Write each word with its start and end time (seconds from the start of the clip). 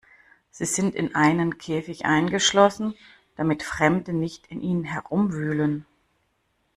Sie 0.49 0.65
sind 0.65 0.95
in 0.95 1.13
einen 1.13 1.59
Käfig 1.59 2.05
eingeschlossen, 2.05 2.95
damit 3.35 3.61
Fremde 3.61 4.13
nicht 4.13 4.47
in 4.47 4.59
ihnen 4.59 4.83
herumwühlen. 4.83 5.85